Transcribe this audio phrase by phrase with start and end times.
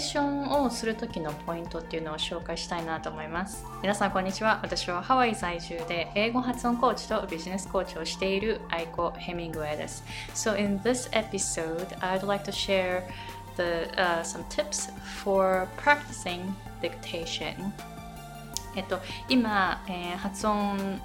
[0.00, 3.64] ションをする時のポイントっていうのを紹介したいなと思います。
[3.82, 4.58] 皆さんこんにちは。
[4.62, 10.02] 私はハワイ在住で英語発音コーチとビジネスコーチをしているアイコ・ヘミングウェイです。
[10.34, 13.02] So in this episode I'd like to share
[13.56, 14.92] the、uh, some tips
[15.22, 17.70] for practicing dictation.
[18.76, 18.98] えっと
[19.28, 21.00] 今、えー、発音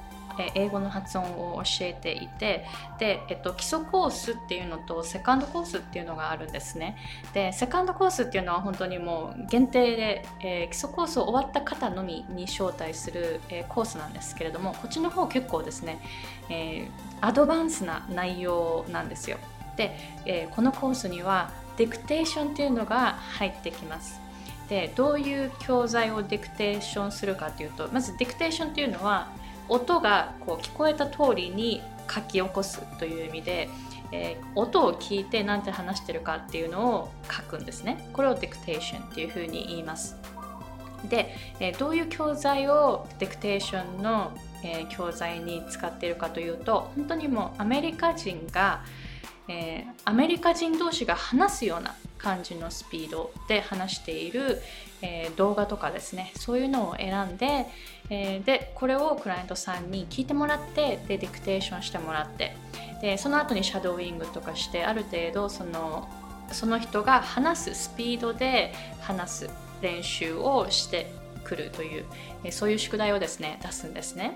[0.55, 2.65] 英語の発音を教えていて
[2.99, 6.97] で、えっと、基礎コースっていうのとセカンドコースっていうのがあるんですね。
[7.33, 15.99] でセカンドコースっていうのは本当にもう限定で、えー、基礎コースを終わった方のみに招待する、えー、コースなんですけれどもこっちの方結構ですね、
[16.49, 16.89] えー、
[17.21, 19.37] アドバンスな内容なんですよ。
[19.75, 24.21] で、えこのコースにはディクテーションっていうのが入ってきます。
[24.69, 29.27] でどういう教材をディクテーションするかというとまずディクテーションっていうのは
[29.69, 31.81] 音がこう聞こえた通りに
[32.13, 33.69] 書き起こすという意味で、
[34.11, 38.07] えー、音を聞いて何て話してるかっていうのを書くんですね。
[38.13, 40.15] これをディクテーションっていうふうに言います。
[41.09, 48.83] で、えー、どういう教材をディクテーションの、えー、教材に使っているかというと本当にもうアメリカ人が、
[49.47, 54.61] えー、アメリカ人同士が話すような感じのスピードで話している、
[55.03, 57.67] え、動画とかですねそういうのを選んで、
[58.09, 62.55] えー、でこれをクライアントさんに聞いてもらってでディクテーションしてもらって
[63.01, 66.09] でその後にシャドーイングとかしてある程度その
[66.51, 69.49] その人が話すスピードで話す
[69.81, 71.11] 練習をして
[71.43, 72.05] くるという、
[72.43, 74.35] えそういう宿題をですね出すんですね。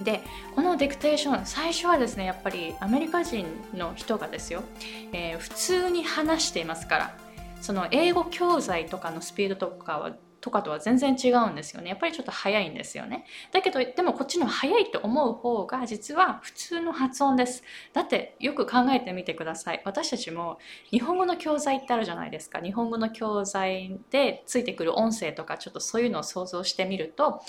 [0.00, 0.20] で
[0.54, 4.64] このディクテーション最初はですねやっぱりアメリカ人の人がですよ、
[5.12, 7.18] えー、普通に話していますから
[7.60, 10.12] その英語教材とかのスピードとかは
[10.42, 11.88] とかとは全然違うんですよね。
[11.88, 13.24] やっぱりちょっと早いんですよね。
[13.52, 17.62] だけど、でもこっちの早いと思う方が実は普通の発音です。
[17.92, 19.82] だってよく考えてみてください。
[19.84, 20.58] 私たちも
[20.90, 22.60] 日本語の教材ってあるじゃないですか。
[22.60, 27.40] 日本語の教材でついてくる音声とかちょっとそういうのを想像してみると、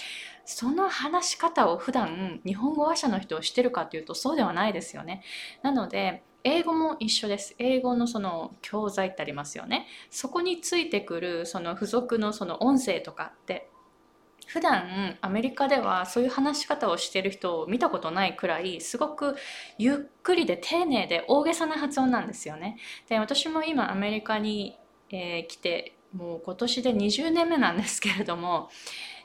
[0.45, 5.23] その話し方を普段日本語話者の人をしてるかというとそうではないですよね。
[5.63, 7.55] なので、英語も一緒です。
[7.57, 9.87] 英語のその教材ってありますよね。
[10.09, 13.69] そこについてくるその付属のその音声とかって
[14.47, 19.35] 普段アメリカではそういう話し方をしてる人を見たことないくらいすごく
[19.77, 22.77] ゆっくりで丁寧で大げさな発音なんですよね。
[23.07, 24.77] で私も今アメリカに、
[25.09, 28.69] えー、来てもう今年で20年目なんですけれども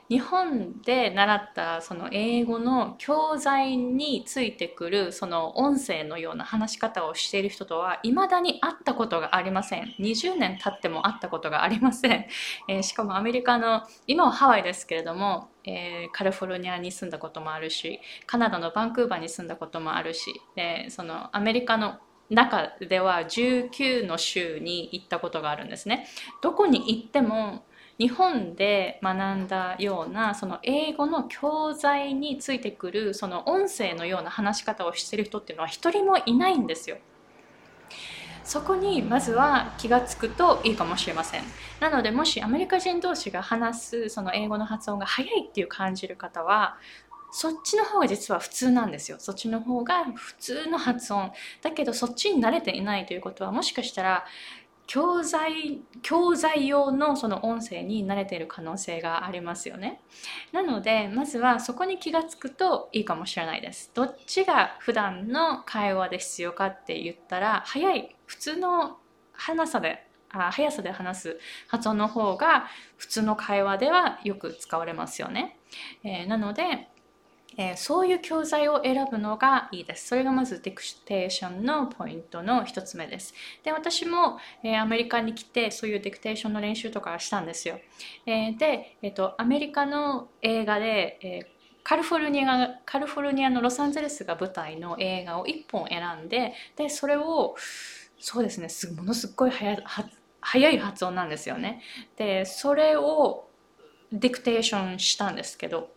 [0.09, 9.93] 日本で習ったその英語の教材についてくるその音声のような話し方をしている人とは未だに会ったことがありません。
[9.99, 12.25] 20年経っても会ったことがありません、
[12.67, 21.99] えー、しかもアメリカの今はハワイですけれども、えー、カリフォルニアに住んだこともあるしカナダのバンクーバーに住んだこともあるし、えー、そのアメリカの
[22.29, 26.07] 中では19の州に行ったことがあるんですね。
[26.41, 27.63] どこに行っても
[27.99, 36.97] 日本で学んだようなその英語の教材についてくるその音声のような話し方をしてる人っていうのは一人もいないんですよ。
[38.45, 41.43] そこにまずは気がつくといいかもしれません。
[41.81, 46.77] なのでもしアメリカ人同士が話すその英語の発音が早いっていう感じる方は
[47.31, 49.17] そっちの方が実は普通なんですよ。
[49.19, 51.31] そっちの方が普通の発音。
[51.61, 54.25] だけどそっちに慣れていないということはもしかしたら
[54.89, 60.01] 教材教材用のその音声に慣れている可能性がありますよね。
[60.51, 63.91] なのでまずはそこに気がつくといいかもしれないです。
[63.93, 68.97] どっちが普段の会話で必要かって言ったら早い普通の
[69.33, 72.65] 話さであ速さで話す発音の方が
[72.97, 75.59] 普通の会話ではよく使われますよね。
[76.03, 76.87] えー、なので
[77.59, 80.07] えー、そういう教材を選ぶのがいいです。
[80.07, 83.33] それがまずディクテーションのポイントの一つ目です。
[83.63, 87.77] で、私も、えー、アメリカに来てそういうディクテーションの練習とかしたんですよ。
[88.25, 97.55] えー、で、えーと、アメリカの映画で、えカリフォルニアカリフォルニアのロサンゼルスが舞台の映画を1本選んで、で、それを
[98.19, 99.77] そうですねす、ものすごい早
[100.39, 101.81] 早い発音なんですよね。
[102.15, 103.49] で、それを
[104.11, 105.89] ディクテーションしたんですけど、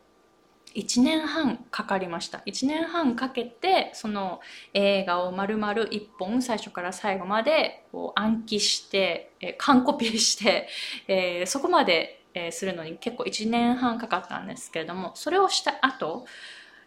[0.74, 2.42] 1年半かかりました。
[2.46, 4.40] 1年半かけてその
[4.74, 10.68] 映画を丸々1本最初から最後までこう暗記して、えー、完コピーして、
[11.08, 16.26] えー、そこまで、えー、するのに結構1年半かかったんですけれどもそれをした後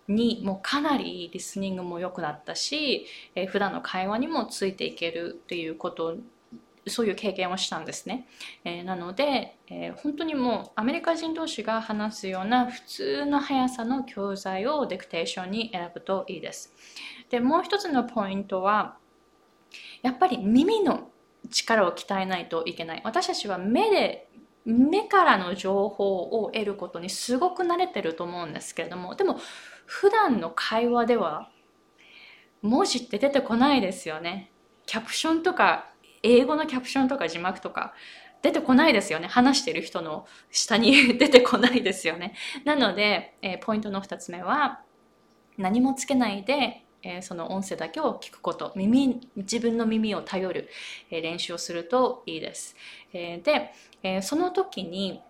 [0.08, 6.18] にもうかなりリスニングも良くなったし、えー、普段の会話にもついていけるっていうこと
[6.88, 8.28] そういう経験をしたんですね。
[8.64, 16.74] えー、なので、えー、本当にもうアメリカ人同士が話すような普通の速さの教材をディクテーションに選ぶといいです。
[17.30, 18.98] で、もう一つのポイントは、
[20.02, 21.10] やっぱり耳の
[21.50, 24.28] 力を鍛えないといけない私たちは目で
[24.66, 29.40] 目からの情報を得ることにすごく慣れてると思うんですけれどもでも
[29.86, 31.50] 普段の会話では
[32.64, 34.52] 文字って出てこないですよね
[34.88, 35.92] キャプションとか
[36.26, 37.94] 英語のキャプションとか字幕とか
[38.42, 39.28] 出てこないですよね。
[39.28, 42.36] 話してる人の下に 出てこないですよね。
[42.64, 44.82] なので、えー、ポイントの2つ目は
[45.58, 48.74] 何もつけないでえー、その音声だけを聞くこと。
[48.76, 50.70] 耳自分の耳を頼る、
[51.12, 52.76] えー、練習をするといいです、
[53.14, 55.22] え、で、えその時に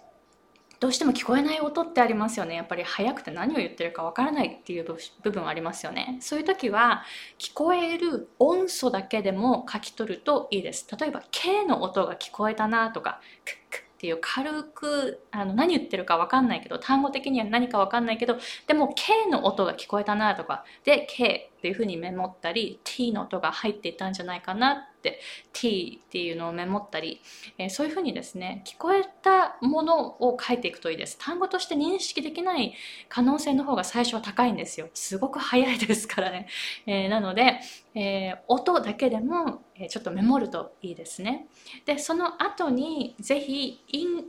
[0.79, 2.55] どうしても聞こえない音ってありますよね。
[2.55, 6.17] やっぱり早くて何を言ってるかわからないっていう部分ありますよね。
[6.21, 7.03] そういう時は
[7.39, 10.87] 聞こえる音素だけでも書き取るといいです。
[10.99, 18.37] 例えば K の音が聞こえたなとかクックっていう軽くあの何言ってるか分かんないけど単語的には何か分かんないけど
[18.67, 25.19] でも K の音が聞こえたなとかで K っていうふうにメモったり T の音が入っていたんじゃないかなって
[25.51, 27.23] T っていうのをメモったり、
[27.57, 31.17] えー、そういうふうにですね聞こえたものを書いていくといいです。
[31.19, 32.75] 単語として認識できない
[33.09, 34.89] 可能性の方が最初は高いんですよ。
[34.93, 36.47] すごく早いですからね、
[36.85, 37.59] えー、なので、
[37.95, 41.47] えー、音だけでもちょっとメモるといいですね。
[41.87, 43.83] でその後にぜひ、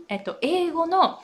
[0.08, 1.20] えっと、英語の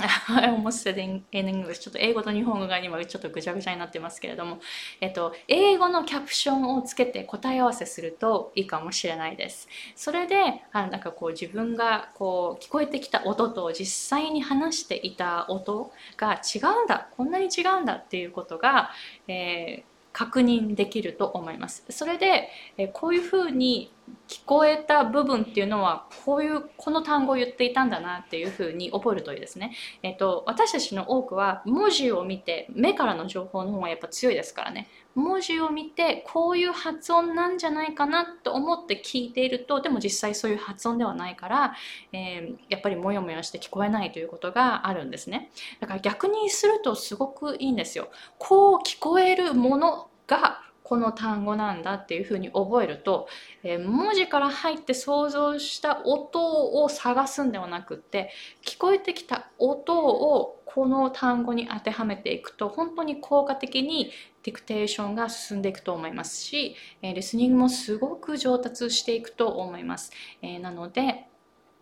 [0.28, 4.60] I almost said in, English ちょっと英語と日本語が今ちょっとぐちゃぐちゃになってますけれども、
[5.00, 9.68] えっと、英語のキャプションをつけて答え合わせするといいかもしれないです。
[9.94, 13.86] それで、あなんかこう自分がこう聞こえてきた音と実
[14.18, 18.90] 際に話していた音が違うんだ、こんなに違うんだっていうことが、
[19.28, 21.84] えー確認できると思います。
[21.90, 23.92] それで、えこういうふうに
[24.28, 29.74] 聞こえた部分っていうのはこういうこの単語を言っていたんだなっていうふうに覚えるといいですね。
[30.02, 34.88] えっと、私たちの多くは文字を見て目からの情報の方がやっぱ強いですからね。
[35.14, 41.74] 文字を見てこういう発音なんじゃないかなと思って聞いているとでも実際そういう発音ではないから、
[42.12, 45.50] えー、やっぱりモヤモヤして聞こえないということがあるんですね。
[45.80, 48.10] だから逆にするとすごくいいんですよ。
[48.38, 53.28] こう聞こえるものがこの単語なんだっていうふうに覚えると、
[53.62, 58.32] えー、文字から入って想像した音を探すんではなくって
[58.66, 64.10] 聞こえてきた音をこの単語に当てはめていくと本当に効果的に
[64.42, 70.10] ディクテーションが進んでいくと思いますし、えー、リスニングもすごく上達していくと思います。
[70.42, 71.28] えー、なので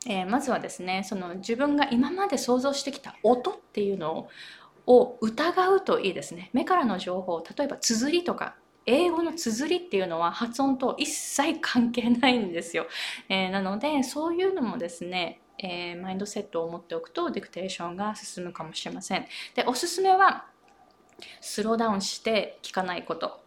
[0.06, 4.28] え、まずはですねその自分が今まで想像してきた音っていうの
[4.86, 8.54] を疑うといいですね目からの情報例えば綴りとか
[8.86, 12.86] 英語の綴りっていうのは発音と一切関係ないんですよ、
[13.28, 19.26] えー、なのでそういうのもですねえー、マインドセットを持っておくとディクテーションが進むかもしれません。
[19.54, 20.46] でおすすめは
[21.40, 23.40] スローダウンして聞かないこと。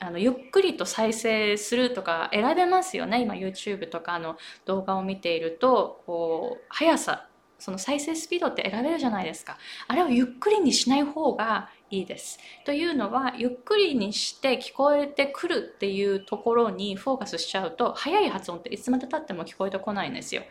[0.00, 3.20] あのゆっくりと再生するとか選べますよね。
[3.20, 7.26] 今 YouTube とかの動画を見ているとこう速さ
[7.58, 9.58] その再生スピードって選べるじゃないですか。
[9.88, 12.38] あれをゆっくりにしない方がいいです。
[12.64, 20.42] というのはゆっくりにして聞こえてくるっていうところにフォーカスしちゃうと速い発音っていつまでたっても聞こえてこないんですよ。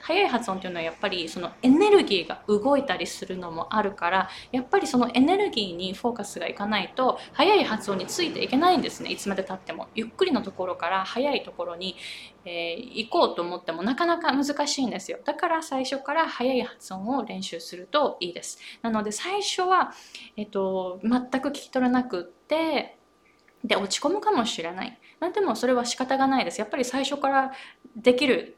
[0.00, 9.88] 速い発音っていうのはやっぱりそのエネルギーが動いたりするのもあるからやっぱりそのエネルギーにフォーカスがいかないと速い発音についていけないんですねいつまでたっても。
[9.94, 11.96] ゆっくりのところから速いところに、
[12.44, 15.18] えー、行こうと思ってもなかなか難しいんですよ。
[15.24, 18.58] だから最初から速い発音を練習するといいです。
[18.82, 19.92] なので最初は、
[20.36, 22.98] えっと全く聞き取れなくって
[23.64, 24.98] で落ち込むかもしれない。
[25.32, 26.60] でもそれは仕方がないです。
[26.60, 27.52] やっぱり最初から
[27.96, 28.53] できる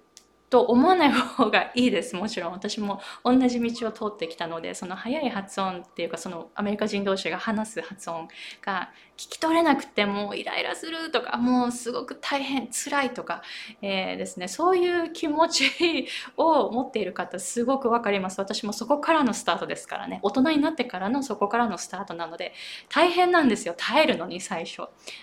[0.49, 2.15] と思わない方がいいです。
[2.17, 2.53] もちろん。
[2.53, 8.29] 私も同じ道を通ってきたのでその速い発音っていうかそのアメリカ人同士が話す発音
[8.63, 13.43] が聞き取れなくてもうイライラするとかもうすごく大変辛いとか、
[13.83, 14.47] えー、ですね。
[14.47, 18.39] そういう気持ちを持っている方すごく分かります。
[18.39, 20.21] 私もそこからのスタートですからね。
[20.23, 22.53] 大人になってからのそこからのスタートなので
[22.89, 23.75] 大変なんですよ。
[23.77, 24.83] 耐えるのに最初。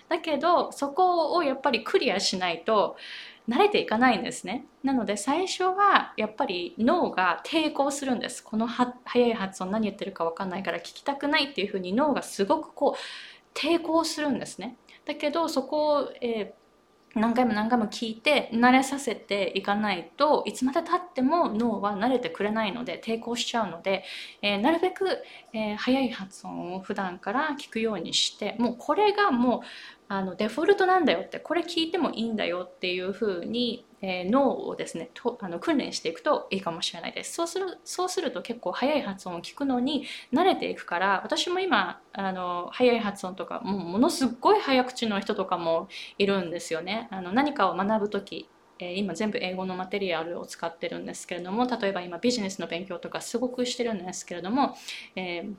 [0.10, 2.98] だけどそこをやっぱりクリアしないと
[3.50, 4.66] 慣れていかないんですね。
[4.84, 8.44] なので最初はやっぱり脳が抵抗するんです。
[8.44, 14.78] このは早い発音何言ってるか分かんないから聞きたくないっていうふうに脳がすごくこう抵抗するんですね。
[15.06, 16.63] だけどそこを、えー
[17.16, 24.04] 何回も何回も聞いて慣れさせていかないといつまでたっても脳は慣れてくれないので抵抗しちゃうので、
[24.42, 25.08] えー、なるべく、
[25.54, 29.62] えー、早い発音を普段から聞くようにしてもうこれがもう
[30.08, 37.34] あのデフォルトなんだよってこれ聞いてもいいんだよっていうふうにえ、脳をですねとあの訓練していくといいかもしれないです。
[37.34, 47.08] そうするそうすると結構速い発音を聞くのに慣れていくから私も今あの速い発音とかもうものすごい早口の人とかもいるんですよね。
[47.12, 54.76] あの何かを学ぶ時え今全部英語のマテリアルを使ってるんですけれども例えば今ビジネスの勉強とかすごくしてるんですけれども、
[55.16, 55.54] えー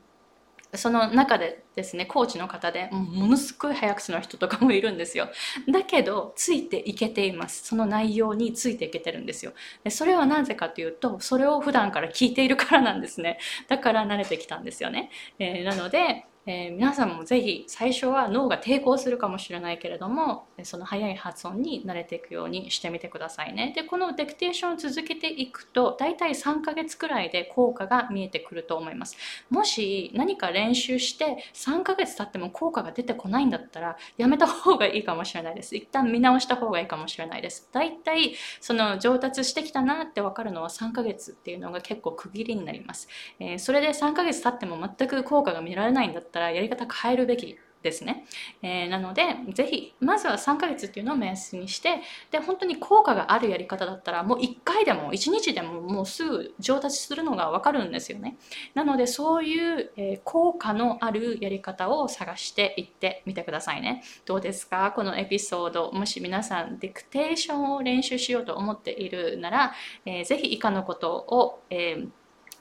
[0.77, 5.29] その中でですねコーチの方でものすごい早口の人とかもいるんですよ。
[5.71, 7.65] だけどついていけています。
[7.65, 9.53] その内容についていけてるんですよ。
[9.83, 13.39] でそれはなぜかというとそれを普段から聞いているからなんですね。
[13.67, 23.73] だから慣れてきたんですよね、えー、なのでえー、皆さんもぜひ最初は脳が抵抗するかもしれないけれどもその速い発音に慣れていくようにしてみてくださいね。
[23.75, 29.17] でこのデクテーションを続けていくと大体3ヶ月くらいで効果が見えてくると思います。
[29.49, 35.75] もし何か練習して3ヶ月経っても効果が出てこないんだったらやめた方がいいかもしれないです。
[35.75, 37.69] 一旦見直した方がいいかもしれないです。
[37.71, 43.07] 大体その上達してきたなって分かるのは3ヶ月っていうのが結構区切りになります、
[43.39, 48.25] えー、それで3ヶ月経っても全く効果が見られないんだったったらやり方変えるべきですね。
[48.63, 49.23] えー、なので、
[49.53, 52.01] ぜひ、まずは3ヶ月っていうのを目安にして、
[52.31, 58.37] で、本当に効果があるやり方だったら、もう1回でも1日でももうすぐ上達するのがわかるんですよね。
[58.73, 64.03] なので、そういう、えー、効果のあるやり方を探していってみてくださいね。
[64.25, 64.91] どうですか？
[64.95, 69.73] このエピソード、もし皆さん、ディクテーションを練習しようと思っているなら、
[70.07, 72.09] えー、ぜひ以下のことを、えー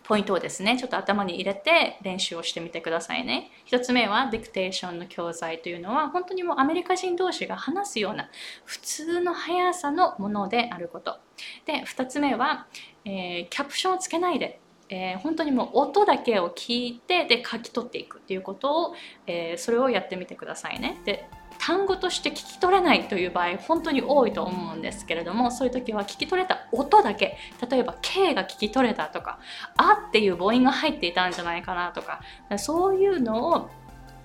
[0.05, 3.51] ポイントをですね、ちょっと頭に入れて練習をしてみてくださいね。
[3.65, 8.29] 一つ目は、ディクテーションの教材というのは、本当にもうアメリカ人同士が話すような
[8.65, 11.19] 普通の速さのものであること。
[11.65, 12.67] で、二つ目は、
[13.05, 18.95] えー、キャプションをつけないでえー、本当にもう音だけを聞いてで書き取っていくっていうことを、
[19.27, 21.01] えー、それをやってみてくださいね。
[21.05, 21.27] で
[21.67, 27.39] 単語として聞き取れないという場合本当に多いと思うんですけれどもそういう時は聞き取れた音だけ
[27.71, 29.39] 例えば K が聞き取れたとか
[29.79, 32.21] 「あ」っていう母音が入っていたんじゃないかなとか
[32.59, 33.71] そういうのを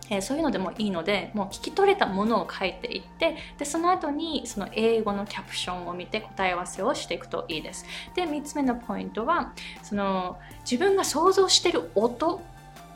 [0.09, 7.85] えそういうのでもいいのでもう聞き取れたものを書いていってでその後にその英語のキャプションを見て答え合わせをしていくといいです。
[8.15, 12.41] で3つ目のポイントはその自分が想像している音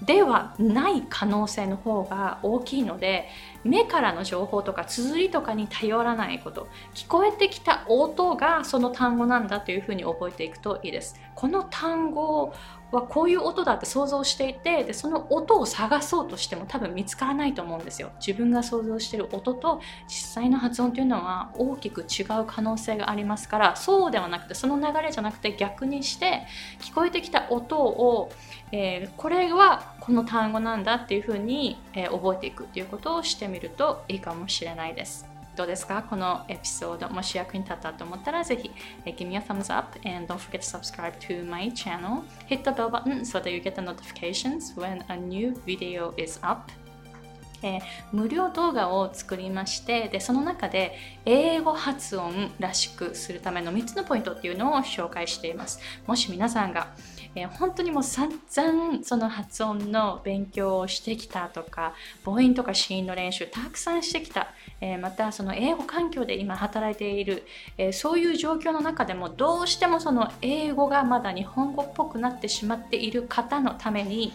[0.05, 3.29] ではない可能性の方が大きいので
[3.63, 11.19] 目からの情報とか綴りとかに頼らないこと聞こえてきた音がその単語なんだというふうに覚えていくといいです。
[11.36, 12.53] この単語
[12.97, 18.12] はこういう音だって想像していてでその音を探そうとしても多分見つからないと思うんですよ。
[18.25, 26.45] 自分が想像してる音と実際の発音というのは大きく違う可能性がありますからそうではなくてその流れじゃなくて逆にして
[26.79, 28.31] 聞こえてきた音を、
[28.71, 35.33] えー、これはこの単語なんだっていうふうに、えー、覚えていくっていうことをしてみるといいかもしれないです。
[35.55, 38.72] どうですかこのエピソードもし役に立ったと思ったらぜひ、
[39.05, 42.24] give me a thumbs up and don't forget to subscribe to my channel.
[42.48, 46.39] Hit the bell button so that you get the notifications when a new video is
[46.41, 46.72] up.
[47.63, 47.81] えー、
[48.12, 56.88] 無料動画を作りましてでその中で英語発音らしくするための3つのポイントっていうのを紹介していますもし皆さんが
[57.36, 67.44] えー、本当にもう散々その発音の勉強をしてきたとか母音とか子音の練習たくさんしてきた、えー、またその英語環境で今働いている、
[67.78, 74.34] えー、そういう状況の中でもどうしてもその英語がまだ日本語っぽくなってしまっている方のために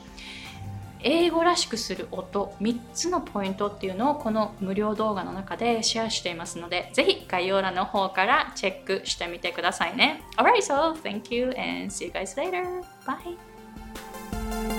[1.00, 12.64] 英語らしくする音3つのポイントっていうのをこの無料動画の中でシェアしていますのでぜひ概要欄の方からチェックしてみてくださいね Alright, so thank you and see you guys later.
[13.06, 14.77] Bye!